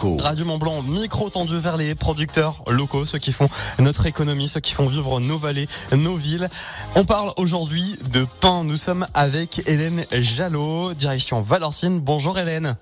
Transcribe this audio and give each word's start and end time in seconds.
Radio 0.00 0.44
Mont 0.44 0.58
Blanc, 0.58 0.82
micro 0.82 1.28
tendu 1.28 1.58
vers 1.58 1.76
les 1.76 1.96
producteurs 1.96 2.62
locaux, 2.68 3.04
ceux 3.04 3.18
qui 3.18 3.32
font 3.32 3.48
notre 3.80 4.06
économie, 4.06 4.46
ceux 4.46 4.60
qui 4.60 4.72
font 4.72 4.86
vivre 4.86 5.18
nos 5.18 5.36
vallées, 5.36 5.66
nos 5.92 6.14
villes. 6.14 6.48
On 6.94 7.04
parle 7.04 7.30
aujourd'hui 7.36 7.98
de 8.12 8.24
pain. 8.40 8.62
Nous 8.62 8.76
sommes 8.76 9.08
avec 9.12 9.68
Hélène 9.68 10.04
Jalot, 10.12 10.94
direction 10.94 11.40
Valenciennes. 11.40 11.98
Bonjour 11.98 12.38
Hélène. 12.38 12.76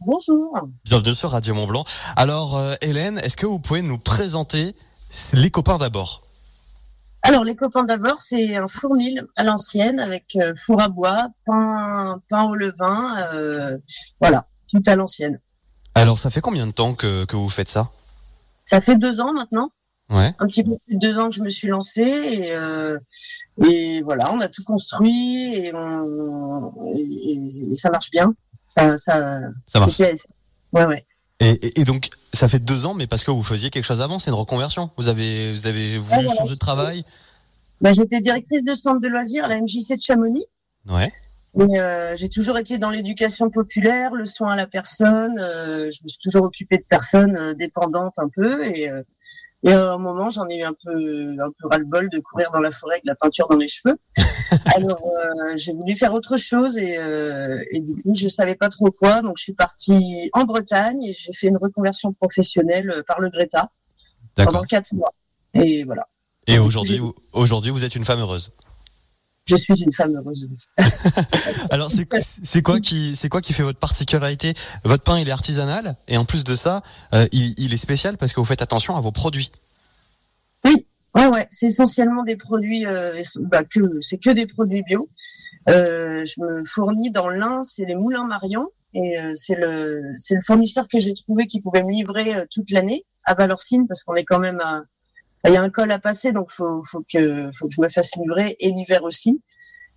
Bonjour. 0.00 0.56
Bienvenue 0.84 1.14
sur 1.14 1.32
Radio 1.32 1.52
Mont 1.54 1.66
Blanc. 1.66 1.84
Alors 2.14 2.56
euh, 2.56 2.74
Hélène, 2.80 3.18
est-ce 3.18 3.36
que 3.36 3.46
vous 3.46 3.58
pouvez 3.58 3.82
nous 3.82 3.98
présenter 3.98 4.76
les 5.32 5.50
copains 5.50 5.78
d'abord? 5.78 6.22
Alors, 7.22 7.42
les 7.42 7.56
copains 7.56 7.82
d'abord, 7.82 8.20
c'est 8.20 8.54
un 8.54 8.68
fournil 8.68 9.26
à 9.34 9.42
l'ancienne 9.42 9.98
avec 9.98 10.36
euh, 10.36 10.54
four 10.54 10.80
à 10.80 10.88
bois, 10.88 11.30
pain, 11.44 12.20
pain 12.28 12.44
au 12.44 12.54
levain, 12.54 13.34
euh, 13.34 13.76
voilà, 14.20 14.46
tout 14.70 14.82
à 14.86 14.94
l'ancienne. 14.94 15.40
Alors, 15.96 16.18
ça 16.18 16.30
fait 16.30 16.40
combien 16.40 16.66
de 16.66 16.72
temps 16.72 16.94
que, 16.94 17.24
que 17.24 17.36
vous 17.36 17.48
faites 17.48 17.68
ça? 17.68 17.90
Ça 18.64 18.80
fait 18.80 18.96
deux 18.96 19.20
ans 19.20 19.32
maintenant. 19.32 19.70
Ouais. 20.10 20.32
Un 20.38 20.46
petit 20.46 20.62
peu 20.62 20.76
plus 20.86 20.94
de 20.96 21.00
deux 21.00 21.18
ans 21.18 21.30
que 21.30 21.36
je 21.36 21.42
me 21.42 21.48
suis 21.48 21.68
lancée 21.68 22.00
et, 22.02 22.54
euh, 22.54 22.98
et 23.64 24.02
voilà, 24.02 24.32
on 24.32 24.40
a 24.40 24.48
tout 24.48 24.62
construit 24.62 25.54
et, 25.54 25.74
on, 25.74 26.72
et, 26.94 27.40
et 27.70 27.74
ça 27.74 27.90
marche 27.90 28.10
bien. 28.10 28.32
Ça, 28.66 28.98
ça, 28.98 29.40
Ça 29.66 29.80
marche. 29.80 29.98
Ouais, 30.72 30.84
ouais. 30.84 31.06
Et, 31.40 31.84
donc, 31.84 32.08
ça 32.32 32.48
fait 32.48 32.58
deux 32.58 32.86
ans, 32.86 32.94
mais 32.94 33.06
parce 33.06 33.24
que 33.24 33.30
vous 33.30 33.42
faisiez 33.42 33.70
quelque 33.70 33.84
chose 33.84 34.00
avant, 34.00 34.18
c'est 34.18 34.30
une 34.30 34.36
reconversion. 34.36 34.90
Vous 34.96 35.08
avez, 35.08 35.52
vous 35.52 35.66
avez 35.66 35.98
voulu 35.98 36.28
Ouais, 36.28 36.36
changer 36.36 36.54
de 36.54 36.58
travail? 36.58 37.04
Bah, 37.80 37.92
j'étais 37.92 38.20
directrice 38.20 38.64
de 38.64 38.74
centre 38.74 39.00
de 39.00 39.08
loisirs 39.08 39.44
à 39.44 39.48
la 39.48 39.60
MJC 39.60 39.96
de 39.96 40.00
Chamonix. 40.00 40.46
Ouais. 40.88 41.12
Mais 41.56 41.80
euh, 41.80 42.16
j'ai 42.16 42.28
toujours 42.28 42.58
été 42.58 42.76
dans 42.78 42.90
l'éducation 42.90 43.50
populaire, 43.50 44.12
le 44.14 44.26
soin 44.26 44.52
à 44.52 44.56
la 44.56 44.66
personne. 44.66 45.38
euh, 45.38 45.90
je 45.90 46.04
me 46.04 46.08
suis 46.08 46.18
toujours 46.22 46.44
occupée 46.44 46.76
de 46.76 46.84
personnes 46.88 47.36
euh, 47.36 47.54
dépendantes 47.54 48.18
un 48.18 48.28
peu. 48.28 48.64
Et, 48.66 48.90
euh, 48.90 49.02
et 49.62 49.72
à 49.72 49.92
un 49.92 49.98
moment, 49.98 50.28
j'en 50.28 50.46
ai 50.48 50.58
eu 50.58 50.62
un 50.62 50.74
peu, 50.74 50.90
un 51.42 51.50
peu 51.58 51.68
ras-le-bol 51.68 52.10
de 52.10 52.20
courir 52.20 52.50
dans 52.52 52.60
la 52.60 52.70
forêt 52.70 52.96
avec 52.96 53.04
la 53.06 53.14
peinture 53.14 53.48
dans 53.48 53.56
les 53.56 53.68
cheveux. 53.68 53.96
Alors, 54.76 55.00
euh, 55.02 55.54
j'ai 55.56 55.72
voulu 55.72 55.96
faire 55.96 56.12
autre 56.12 56.36
chose 56.36 56.76
et, 56.76 56.98
euh, 56.98 57.58
et 57.70 57.80
du 57.80 57.94
coup, 58.02 58.14
je 58.14 58.28
savais 58.28 58.54
pas 58.54 58.68
trop 58.68 58.90
quoi. 58.90 59.22
Donc, 59.22 59.34
je 59.38 59.44
suis 59.44 59.54
partie 59.54 60.30
en 60.34 60.44
Bretagne 60.44 61.02
et 61.04 61.14
j'ai 61.14 61.32
fait 61.32 61.48
une 61.48 61.56
reconversion 61.56 62.12
professionnelle 62.12 62.90
euh, 62.90 63.02
par 63.08 63.18
le 63.20 63.30
Greta 63.30 63.70
pendant 64.34 64.62
quatre 64.62 64.92
mois. 64.92 65.12
Et 65.54 65.84
voilà, 65.84 66.06
Et 66.46 66.58
aujourd'hui, 66.58 67.00
aujourd'hui, 67.32 67.70
vous 67.70 67.84
êtes 67.84 67.96
une 67.96 68.04
femme 68.04 68.20
heureuse. 68.20 68.52
Je 69.46 69.56
suis 69.56 69.82
une 69.82 69.92
femme 69.92 70.16
heureuse. 70.16 70.48
Alors, 71.70 71.90
c'est 71.90 72.62
quoi 72.62 72.80
qui, 72.80 73.14
c'est 73.14 73.28
quoi 73.28 73.40
qui 73.40 73.52
fait 73.52 73.62
votre 73.62 73.78
particularité? 73.78 74.54
Votre 74.84 75.04
pain, 75.04 75.18
il 75.18 75.28
est 75.28 75.32
artisanal, 75.32 75.96
et 76.08 76.16
en 76.16 76.24
plus 76.24 76.44
de 76.44 76.54
ça, 76.54 76.82
euh, 77.14 77.26
il, 77.32 77.54
il 77.58 77.72
est 77.72 77.78
spécial 77.78 78.16
parce 78.16 78.32
que 78.32 78.40
vous 78.40 78.46
faites 78.46 78.62
attention 78.62 78.96
à 78.96 79.00
vos 79.00 79.12
produits. 79.12 79.50
Ouais, 81.14 81.28
ouais, 81.28 81.46
c'est 81.48 81.68
essentiellement 81.68 82.24
des 82.24 82.36
produits, 82.36 82.84
euh, 82.84 83.22
bah, 83.36 83.64
que 83.64 83.80
c'est 84.02 84.18
que 84.18 84.28
des 84.28 84.46
produits 84.46 84.82
bio. 84.82 85.08
Euh, 85.70 86.26
je 86.26 86.42
me 86.42 86.62
fournis 86.64 87.10
dans 87.10 87.30
l'un, 87.30 87.62
c'est 87.62 87.86
les 87.86 87.94
Moulins 87.94 88.26
Marion, 88.26 88.68
et 88.92 89.16
c'est 89.34 89.54
le 89.54 90.02
c'est 90.18 90.34
le 90.34 90.42
fournisseur 90.42 90.86
que 90.88 90.98
j'ai 90.98 91.14
trouvé 91.14 91.46
qui 91.46 91.62
pouvait 91.62 91.82
me 91.82 91.90
livrer 91.90 92.44
toute 92.50 92.70
l'année 92.70 93.06
à 93.24 93.34
Valorcine 93.34 93.86
parce 93.86 94.04
qu'on 94.04 94.14
est 94.14 94.24
quand 94.24 94.38
même 94.38 94.60
à 94.60 94.82
il 95.48 95.54
y 95.54 95.56
a 95.56 95.62
un 95.62 95.70
col 95.70 95.90
à 95.90 95.98
passer, 95.98 96.32
donc 96.32 96.50
faut 96.50 96.82
faut 96.84 97.04
que 97.12 97.50
faut 97.52 97.68
que 97.68 97.74
je 97.74 97.80
me 97.80 97.88
fasse 97.88 98.10
livrer 98.16 98.56
et 98.60 98.70
l'hiver 98.70 99.02
aussi. 99.04 99.42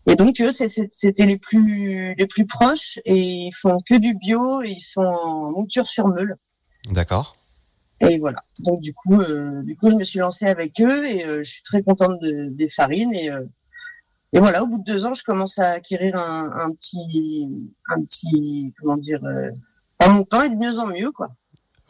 Et 0.07 0.15
donc 0.15 0.39
eux, 0.41 0.51
c'était 0.51 1.25
les 1.25 1.37
plus 1.37 2.15
les 2.15 2.27
plus 2.27 2.45
proches 2.45 2.99
et 3.05 3.17
ils 3.17 3.53
font 3.53 3.77
que 3.87 3.95
du 3.95 4.15
bio 4.15 4.61
et 4.61 4.69
ils 4.69 4.81
sont 4.81 5.01
en 5.01 5.51
mouture 5.51 5.87
sur 5.87 6.07
meule. 6.07 6.35
D'accord. 6.91 7.35
Et 8.01 8.17
voilà. 8.17 8.43
Donc 8.59 8.79
du 8.81 8.93
coup, 8.93 9.21
euh, 9.21 9.61
du 9.63 9.75
coup, 9.75 9.91
je 9.91 9.95
me 9.95 10.03
suis 10.03 10.19
lancée 10.19 10.45
avec 10.45 10.79
eux 10.79 11.05
et 11.05 11.25
euh, 11.25 11.43
je 11.43 11.51
suis 11.51 11.63
très 11.63 11.83
contente 11.83 12.19
de, 12.21 12.47
des 12.49 12.69
farines 12.69 13.13
et 13.13 13.29
euh, 13.29 13.45
et 14.33 14.39
voilà. 14.39 14.63
Au 14.63 14.67
bout 14.67 14.77
de 14.77 14.83
deux 14.83 15.05
ans, 15.05 15.13
je 15.13 15.23
commence 15.23 15.57
à 15.59 15.71
acquérir 15.71 16.15
un, 16.15 16.51
un 16.51 16.71
petit, 16.71 17.49
un 17.89 18.01
petit, 18.01 18.73
comment 18.79 18.97
dire, 18.97 19.23
euh, 19.25 19.49
mon 20.07 20.23
pain 20.23 20.43
est 20.43 20.49
de 20.49 20.55
mieux 20.55 20.79
en 20.79 20.87
mieux, 20.87 21.11
quoi. 21.11 21.29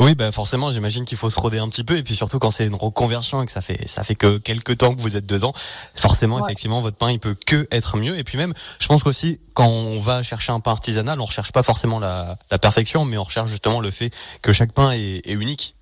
Oui, 0.01 0.15
bah 0.15 0.31
forcément, 0.31 0.71
j'imagine 0.71 1.03
qu'il 1.03 1.17
faut 1.17 1.29
se 1.29 1.37
roder 1.37 1.57
un 1.57 1.67
petit 1.67 1.83
peu, 1.83 1.97
et 1.97 2.03
puis 2.03 2.15
surtout 2.15 2.39
quand 2.39 2.51
c'est 2.51 2.65
une 2.65 2.75
reconversion 2.75 3.43
et 3.43 3.45
que 3.45 3.51
ça 3.51 3.61
fait, 3.61 3.85
ça 3.87 4.03
fait 4.03 4.15
que 4.15 4.37
quelques 4.37 4.77
temps 4.77 4.95
que 4.95 5.01
vous 5.01 5.17
êtes 5.17 5.25
dedans, 5.25 5.51
forcément, 5.93 6.37
Ouais. 6.37 6.43
effectivement, 6.45 6.79
votre 6.79 6.95
pain, 6.95 7.11
il 7.11 7.19
peut 7.19 7.35
que 7.45 7.67
être 7.69 7.97
mieux. 7.97 8.17
Et 8.17 8.23
puis 8.23 8.37
même, 8.37 8.53
je 8.79 8.87
pense 8.87 9.03
qu'aussi, 9.03 9.41
quand 9.53 9.67
on 9.67 9.99
va 9.99 10.23
chercher 10.23 10.53
un 10.53 10.61
pain 10.61 10.71
artisanal, 10.71 11.19
on 11.19 11.25
recherche 11.25 11.51
pas 11.51 11.63
forcément 11.63 11.99
la, 11.99 12.37
la 12.49 12.57
perfection, 12.59 13.03
mais 13.03 13.17
on 13.17 13.23
recherche 13.23 13.49
justement 13.49 13.81
le 13.81 13.91
fait 13.91 14.11
que 14.41 14.53
chaque 14.53 14.71
pain 14.71 14.91
est, 14.91 15.27
est 15.27 15.33
unique. 15.33 15.75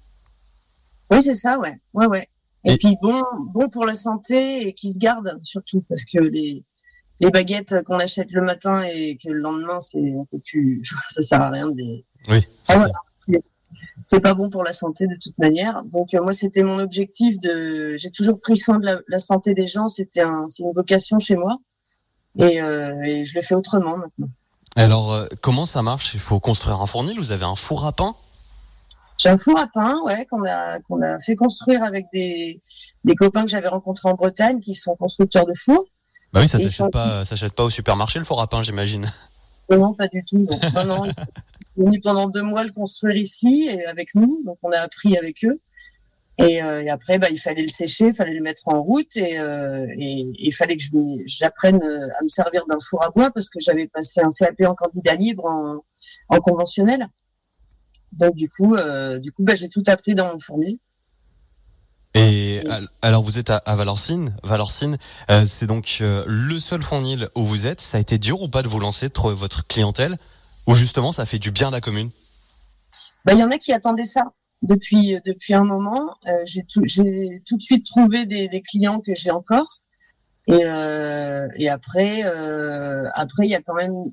Oui, 1.11 1.22
c'est 1.22 1.35
ça, 1.35 1.59
ouais, 1.59 1.77
ouais, 1.94 2.07
ouais. 2.07 2.27
Et, 2.66 2.73
Et- 2.73 2.77
puis 2.77 2.97
bon, 3.01 3.23
bon 3.53 3.69
pour 3.69 3.85
la 3.85 3.94
santé 3.94 4.67
et 4.67 4.73
qui 4.73 4.94
se 4.94 4.97
garde 4.97 5.39
surtout 5.44 5.85
parce 5.88 6.03
que 6.03 6.22
les 6.23 6.63
les 7.19 7.31
baguettes 7.31 7.83
qu'on 7.85 7.97
achète 8.00 8.29
le 8.31 8.41
matin 8.41 8.81
et 8.83 9.17
que 9.23 9.29
le 9.29 9.39
lendemain, 9.39 9.79
c'est 9.79 9.97
on 10.00 10.25
peut 10.25 10.39
plus, 10.45 10.81
ça 11.11 11.22
sert 11.22 11.41
à 11.41 11.50
rien 11.51 11.67
de 11.69 11.77
les 11.77 12.06
Oui. 12.27 12.44
Ah, 12.67 12.77
voilà. 12.77 12.94
C'est- 14.03 14.19
pas 14.19 14.33
bon 14.33 14.50
pour 14.50 14.63
la 14.63 14.72
santé 14.72 15.07
de 15.07 15.16
toute 15.22 15.38
manière. 15.38 15.83
Donc 15.85 16.13
euh, 16.13 16.22
moi 16.22 16.31
c'était 16.31 16.63
mon 16.63 16.79
objectif 16.79 17.39
de 17.39 17.95
j'ai 17.97 18.11
toujours 18.11 18.39
pris 18.39 18.57
soin 18.57 18.79
de 18.79 18.85
la, 18.85 19.00
la 19.07 19.19
santé 19.19 19.53
des 19.53 19.67
gens, 19.67 19.88
c'était 19.88 20.22
un 20.22 20.47
c'est 20.47 20.63
une 20.63 20.73
vocation 20.73 21.19
chez 21.19 21.35
moi. 21.35 21.57
Et, 22.39 22.61
euh, 22.61 23.01
et 23.03 23.25
je 23.25 23.33
le 23.33 23.41
fais 23.41 23.56
autrement 23.56 23.97
maintenant. 23.97 24.29
Alors, 24.75 25.11
euh, 25.11 25.25
comment 25.41 25.66
ça 25.66 25.81
marche? 25.81 26.13
Il 26.13 26.19
faut 26.19 26.39
construire 26.39 26.79
un 26.81 26.85
fournil, 26.85 27.17
vous 27.17 27.31
avez 27.31 27.45
un 27.45 27.56
four 27.56 27.83
à 27.88 27.91
pain? 27.91 28.13
J'ai 29.17 29.29
un 29.29 29.38
four 29.39 29.57
à 29.57 29.66
pain, 29.66 30.00
ouais, 30.06 30.27
qu'on 30.29 30.45
a 30.45 30.79
qu'on 30.81 31.01
a 31.01 31.17
fait 31.17 31.35
construire 31.35 31.83
avec 31.83 32.06
des 32.13 32.59
des 33.03 33.16
copains 33.16 33.41
que 33.44 33.50
j'avais 33.50 33.69
rencontrés 33.69 34.07
en 34.09 34.13
Bretagne 34.13 34.59
qui 34.59 34.75
sont 34.75 34.95
constructeurs 34.95 35.47
de 35.47 35.53
fours. 35.56 35.85
Bah 36.31 36.41
oui, 36.41 36.47
ça 36.47 36.59
s'achète 36.59 36.73
sont- 36.73 36.89
pas, 36.91 37.25
ça 37.25 37.35
s'achète 37.35 37.53
pas 37.53 37.63
au 37.63 37.72
supermarché 37.72 38.19
le 38.19 38.25
four 38.25 38.39
à 38.39 38.45
pain, 38.47 38.61
j'imagine. 38.61 39.09
Non, 39.72 39.77
non, 39.79 39.94
pas 39.95 40.07
du 40.07 40.23
tout. 40.23 40.47
Non, 40.75 40.85
non, 40.85 41.03
venus 41.77 42.01
pendant 42.03 42.27
deux 42.27 42.41
mois 42.41 42.63
le 42.63 42.71
construire 42.71 43.15
ici 43.15 43.69
et 43.71 43.85
avec 43.85 44.15
nous, 44.15 44.41
donc 44.45 44.57
on 44.63 44.71
a 44.71 44.79
appris 44.79 45.17
avec 45.17 45.45
eux. 45.45 45.59
Et, 46.39 46.61
euh, 46.61 46.85
après, 46.91 47.17
bah, 47.17 47.29
il 47.31 47.39
fallait 47.39 47.63
le 47.63 47.67
sécher, 47.67 48.07
il 48.09 48.13
fallait 48.13 48.35
le 48.35 48.43
mettre 48.43 48.67
en 48.67 48.83
route 48.83 49.17
et, 49.17 49.39
euh, 49.39 49.88
il 49.97 50.51
fallait 50.53 50.77
que 50.77 50.83
j'apprenne 51.25 51.81
euh, 51.81 52.09
à 52.19 52.21
me 52.21 52.27
servir 52.27 52.65
d'un 52.69 52.77
four 52.79 53.03
à 53.03 53.09
bois 53.09 53.31
parce 53.31 53.49
que 53.49 53.59
j'avais 53.59 53.88
passé 53.88 54.21
un 54.21 54.29
CAP 54.29 54.61
en 54.67 54.75
candidat 54.75 55.15
libre 55.15 55.45
en, 55.45 55.83
en 56.29 56.39
conventionnel. 56.39 57.07
Donc 58.11 58.35
du 58.35 58.49
coup, 58.49 58.75
du 59.19 59.31
coup, 59.31 59.44
bah, 59.44 59.55
j'ai 59.55 59.69
tout 59.69 59.83
appris 59.88 60.13
dans 60.15 60.31
mon 60.31 60.39
fournil. 60.39 60.77
Et 62.13 62.61
al- 62.69 62.88
alors 63.01 63.21
vous 63.21 63.38
êtes 63.38 63.49
à, 63.49 63.57
à 63.57 63.75
Valorcine. 63.75 64.35
Valorcine, 64.44 64.97
c'est 65.45 65.67
donc 65.67 65.97
le 66.01 66.59
seul 66.59 66.81
fournil 66.83 67.29
où 67.35 67.44
vous 67.44 67.67
êtes. 67.67 67.81
Ça 67.81 67.97
a 67.97 68.01
été 68.01 68.17
dur 68.17 68.41
ou 68.44 68.47
pas 68.47 68.61
de 68.61 68.67
vous 68.67 68.79
lancer, 68.79 69.07
de 69.07 69.13
trouver 69.13 69.35
votre 69.35 69.67
clientèle, 69.67 70.17
ou 70.67 70.75
justement 70.75 71.11
ça 71.11 71.25
fait 71.25 71.39
du 71.39 71.51
bien 71.51 71.69
à 71.69 71.72
la 71.72 71.81
commune 71.81 72.11
Bah, 73.25 73.33
il 73.33 73.39
y 73.39 73.44
en 73.44 73.51
a 73.51 73.57
qui 73.57 73.73
attendaient 73.73 74.05
ça 74.05 74.33
depuis 74.61 75.19
depuis 75.25 75.55
un 75.55 75.63
moment. 75.63 76.16
Euh, 76.28 76.44
j'ai 76.45 76.63
tout 76.63 76.81
tout 77.45 77.57
de 77.57 77.61
suite 77.61 77.85
trouvé 77.85 78.25
des, 78.25 78.61
clients 78.61 79.00
que 79.00 79.16
j'ai 79.16 79.31
encore. 79.31 79.81
Et 80.47 80.66
euh, 80.66 81.47
et 81.56 81.69
après 81.69 82.23
euh, 82.25 83.09
après 83.13 83.45
il 83.45 83.50
y 83.50 83.56
a 83.56 83.61
quand 83.61 83.73
même 83.73 84.11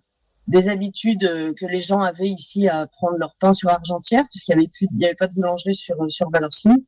des 0.49 0.69
habitudes 0.69 1.25
euh, 1.25 1.55
que 1.59 1.65
les 1.67 1.81
gens 1.81 2.01
avaient 2.01 2.29
ici 2.29 2.69
à 2.69 2.87
prendre 2.87 3.17
leur 3.19 3.37
pain 3.37 3.53
sur 3.53 3.71
Argentière 3.71 4.25
puisqu'il 4.31 4.53
y 4.53 4.55
avait 4.55 4.69
avait 5.05 5.15
pas 5.15 5.27
de 5.27 5.35
boulangerie 5.35 5.75
sur 5.75 5.97
sur 6.09 6.31
Valorcine. 6.31 6.79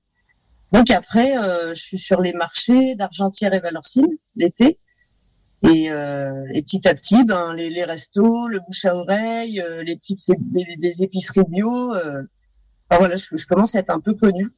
Donc 0.73 0.91
après 0.91 1.39
euh, 1.39 1.75
je 1.75 1.83
suis 1.83 1.99
sur 1.99 2.21
les 2.21 2.33
marchés 2.33 2.97
d'Argentière 2.97 3.55
et 3.55 3.61
Valorcine 3.61 4.09
l'été. 4.35 4.79
Et, 5.63 5.91
euh, 5.91 6.31
et 6.53 6.63
petit 6.63 6.87
à 6.87 6.95
petit, 6.95 7.25
ben 7.25 7.55
les, 7.55 7.71
les 7.71 7.85
restos, 7.85 8.47
le 8.47 8.61
bouche 8.61 8.85
à 8.85 8.95
oreille, 8.95 9.61
euh, 9.61 9.83
les 9.83 9.97
petites 9.97 10.21
des 10.53 11.03
épiceries 11.03 11.45
bio. 11.49 11.95
Euh, 11.95 12.23
voilà, 12.91 13.17
je, 13.17 13.25
je 13.33 13.47
commence 13.47 13.75
à 13.75 13.81
être 13.81 13.91
un 13.91 14.01
peu 14.01 14.15
connue. 14.15 14.53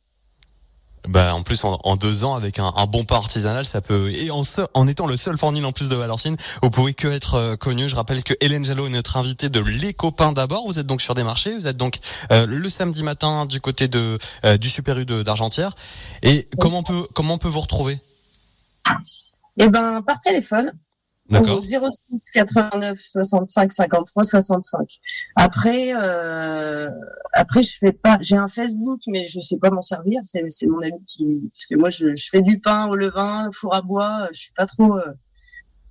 Bah 1.08 1.32
en 1.32 1.44
plus 1.44 1.62
en, 1.62 1.78
en 1.84 1.94
deux 1.94 2.24
ans 2.24 2.34
avec 2.34 2.58
un, 2.58 2.72
un 2.76 2.86
bon 2.86 3.04
pain 3.04 3.14
artisanal, 3.14 3.64
ça 3.64 3.80
peut 3.80 4.10
et 4.10 4.32
en, 4.32 4.42
en 4.74 4.88
étant 4.88 5.06
le 5.06 5.16
seul 5.16 5.38
fournil 5.38 5.64
en 5.64 5.70
plus 5.70 5.88
de 5.88 5.94
Valorcine, 5.94 6.36
vous 6.60 6.70
pouvez 6.70 6.92
que 6.92 7.06
être 7.06 7.34
euh, 7.34 7.56
connu. 7.56 7.88
Je 7.88 7.94
rappelle 7.94 8.24
que 8.24 8.34
Hélène 8.40 8.64
Jalot 8.64 8.88
est 8.88 8.90
notre 8.90 9.16
invitée 9.16 9.48
de 9.48 9.60
Les 9.60 9.94
Copains 9.94 10.32
d'abord. 10.32 10.66
Vous 10.66 10.80
êtes 10.80 10.86
donc 10.86 11.00
sur 11.00 11.14
des 11.14 11.22
marchés, 11.22 11.54
vous 11.54 11.68
êtes 11.68 11.76
donc 11.76 12.00
le 12.30 12.68
samedi 12.68 13.04
matin 13.04 13.46
du 13.46 13.60
côté 13.60 13.86
de 13.86 14.18
du 14.60 14.68
Super 14.68 14.98
U 14.98 15.06
d'Argentière. 15.06 15.76
Et 16.24 16.48
comment 16.58 16.80
on 16.80 16.82
peut 16.82 17.06
comment 17.14 17.34
on 17.34 17.38
peut 17.38 17.48
vous 17.48 17.60
retrouver? 17.60 18.00
Et 19.56 19.68
ben 19.68 20.02
par 20.02 20.20
téléphone 20.20 20.72
D'accord. 21.28 21.58
au 21.58 21.62
06 21.62 22.00
89 22.32 22.98
65 22.98 23.72
53 23.72 24.22
65. 24.22 24.98
Après, 25.36 25.94
euh, 25.94 26.90
après 27.32 27.62
je 27.62 27.76
fais 27.78 27.92
pas, 27.92 28.16
j'ai 28.22 28.36
un 28.36 28.48
Facebook, 28.48 29.00
mais 29.06 29.26
je 29.26 29.38
sais 29.40 29.58
pas 29.58 29.70
m'en 29.70 29.82
servir. 29.82 30.20
C'est 30.24 30.44
c'est 30.48 30.66
mon 30.66 30.80
ami 30.80 31.04
qui, 31.06 31.50
parce 31.52 31.66
que 31.66 31.74
moi 31.76 31.90
je, 31.90 32.16
je 32.16 32.28
fais 32.30 32.40
du 32.40 32.60
pain 32.60 32.88
au 32.88 32.96
levain, 32.96 33.50
four 33.52 33.74
à 33.74 33.82
bois. 33.82 34.28
Je 34.32 34.40
suis 34.40 34.52
pas 34.52 34.66
trop, 34.66 34.96
euh, 34.96 35.12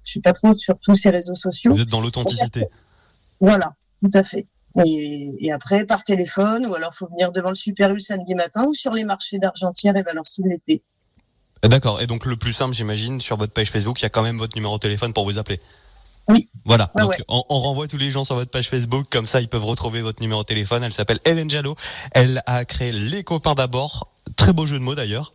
je 0.04 0.12
suis 0.12 0.22
pas 0.22 0.34
trop 0.34 0.56
sur 0.56 0.80
tous 0.80 0.96
ces 0.96 1.12
réseaux 1.12 1.36
sociaux. 1.36 1.72
Vous 1.72 1.82
êtes 1.82 1.90
dans 1.90 2.02
l'authenticité. 2.02 2.66
Voilà, 3.40 3.76
tout 4.02 4.12
à 4.14 4.24
fait. 4.24 4.48
Et, 4.86 5.32
et, 5.40 5.52
après, 5.52 5.86
par 5.86 6.04
téléphone, 6.04 6.68
ou 6.68 6.76
alors 6.76 6.94
faut 6.94 7.08
venir 7.08 7.32
devant 7.32 7.50
le 7.50 7.56
Super 7.56 7.94
U 7.94 8.00
samedi 8.00 8.36
matin, 8.36 8.66
ou 8.68 8.74
sur 8.74 8.94
les 8.94 9.04
marchés 9.04 9.40
d'Argentière 9.40 9.96
et 9.98 10.04
Valorcine 10.04 10.48
l'été. 10.50 10.84
D'accord. 11.68 12.02
Et 12.02 12.08
donc 12.08 12.26
le 12.26 12.36
plus 12.36 12.54
simple, 12.54 12.74
j'imagine, 12.74 13.22
sur 13.22 13.38
votre 13.38 13.54
page 13.54 13.70
Facebook, 13.70 14.00
il 14.00 14.04
y 14.04 14.06
a 14.06 14.10
quand 14.10 14.24
même 14.24 14.38
votre 14.38 14.56
numéro 14.56 14.76
de 14.76 14.82
téléphone 14.82 15.14
pour 15.14 15.26
vous 15.26 15.38
appeler. 15.38 15.60
Oui. 16.30 16.50
Voilà. 16.66 16.92
donc 16.96 17.14
On, 17.30 17.44
on, 17.50 17.60
renvoie 17.60 17.88
tous 17.88 17.98
les 17.98 18.12
gens 18.12 18.26
sur 18.26 18.36
votre 18.36 18.52
page 18.52 18.70
Facebook, 18.70 19.08
comme 19.10 19.26
ça 19.26 19.40
ils 19.40 19.48
peuvent 19.48 19.64
retrouver 19.64 20.02
votre 20.02 20.22
numéro 20.22 20.42
de 20.42 20.46
téléphone. 20.46 20.84
Elle 20.84 20.94
s'appelle 20.94 21.20
Hélène 21.26 21.50
Jalot. 21.50 21.76
Elle 22.12 22.44
a 22.46 22.66
créé 22.66 22.92
Les 22.92 23.24
Copains 23.24 23.56
d'abord. 23.56 24.12
Très 24.36 24.52
beau 24.52 24.66
jeu 24.66 24.78
de 24.78 24.84
mots 24.84 24.96
d'ailleurs. 24.96 25.34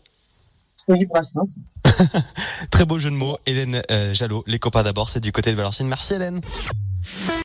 Oui, 0.89 1.07
Brassens. 1.07 1.57
Très 2.71 2.85
beau 2.85 2.99
jeu 2.99 3.11
de 3.11 3.15
mots. 3.17 3.39
Hélène 3.47 3.83
euh, 3.91 4.13
Jalot, 4.13 4.45
Les 4.47 4.59
Copains 4.59 4.83
d'abord, 4.83 5.09
c'est 5.09 5.21
du 5.21 5.33
côté 5.33 5.51
de 5.51 5.57
Valorcine. 5.57 5.89
Merci 5.89 6.15
Hélène. 6.15 6.41